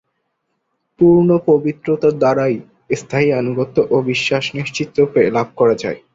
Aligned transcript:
পূর্ণ 0.99 1.29
পবিত্রতা 1.47 2.09
দ্বারাই 2.13 2.55
স্থায়ী 2.95 3.29
আনুগত্য 3.41 3.77
ও 3.91 4.05
বিশ্বাস 4.09 4.43
নিশ্চিতরূপে 4.57 5.21
লাভ 5.35 5.47
করা 5.59 5.75
যায়। 5.83 5.99